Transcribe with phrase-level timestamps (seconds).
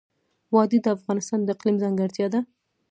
[0.53, 2.39] وادي د افغانستان د اقلیم ځانګړتیا ده.